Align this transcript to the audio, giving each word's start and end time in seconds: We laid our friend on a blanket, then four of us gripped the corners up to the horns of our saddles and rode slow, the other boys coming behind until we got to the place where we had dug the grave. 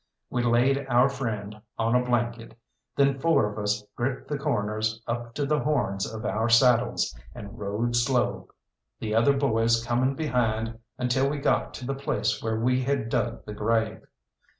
We 0.31 0.41
laid 0.41 0.87
our 0.89 1.09
friend 1.09 1.61
on 1.77 1.93
a 1.93 2.01
blanket, 2.03 2.57
then 2.95 3.19
four 3.19 3.45
of 3.45 3.59
us 3.59 3.85
gripped 3.95 4.29
the 4.29 4.37
corners 4.39 4.99
up 5.05 5.35
to 5.35 5.45
the 5.45 5.59
horns 5.59 6.11
of 6.11 6.25
our 6.25 6.49
saddles 6.49 7.15
and 7.35 7.59
rode 7.59 7.95
slow, 7.95 8.47
the 8.99 9.13
other 9.13 9.37
boys 9.37 9.85
coming 9.85 10.15
behind 10.15 10.79
until 10.97 11.29
we 11.29 11.37
got 11.37 11.75
to 11.75 11.85
the 11.85 11.93
place 11.93 12.41
where 12.41 12.59
we 12.59 12.81
had 12.81 13.09
dug 13.09 13.45
the 13.45 13.53
grave. 13.53 14.01